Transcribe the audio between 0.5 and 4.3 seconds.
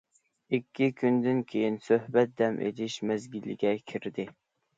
ئىككى كۈندىن كېيىن سۆھبەت دەم ئېلىش مەزگىلىگە كىردى.